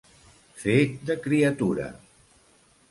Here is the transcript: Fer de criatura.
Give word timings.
Fer 0.61 0.77
de 1.11 1.17
criatura. 1.27 1.91